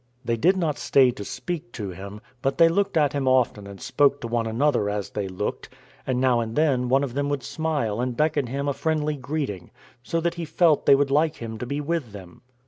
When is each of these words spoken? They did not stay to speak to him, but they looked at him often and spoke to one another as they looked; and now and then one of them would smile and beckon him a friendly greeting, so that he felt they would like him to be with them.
They 0.25 0.35
did 0.35 0.57
not 0.57 0.79
stay 0.79 1.11
to 1.11 1.23
speak 1.23 1.71
to 1.73 1.91
him, 1.91 2.21
but 2.41 2.57
they 2.57 2.67
looked 2.69 2.97
at 2.97 3.13
him 3.13 3.27
often 3.27 3.67
and 3.67 3.79
spoke 3.79 4.19
to 4.21 4.27
one 4.27 4.47
another 4.47 4.89
as 4.89 5.11
they 5.11 5.27
looked; 5.27 5.69
and 6.07 6.19
now 6.19 6.39
and 6.39 6.55
then 6.55 6.89
one 6.89 7.03
of 7.03 7.13
them 7.13 7.29
would 7.29 7.43
smile 7.43 8.01
and 8.01 8.17
beckon 8.17 8.47
him 8.47 8.67
a 8.67 8.73
friendly 8.73 9.15
greeting, 9.15 9.69
so 10.01 10.19
that 10.19 10.33
he 10.41 10.43
felt 10.45 10.87
they 10.87 10.95
would 10.95 11.11
like 11.11 11.35
him 11.35 11.59
to 11.59 11.67
be 11.67 11.79
with 11.79 12.13
them. 12.13 12.41